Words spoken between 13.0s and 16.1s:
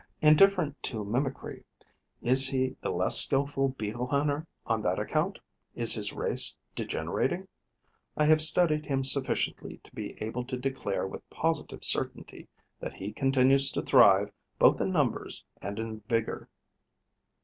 continues to thrive both in numbers and in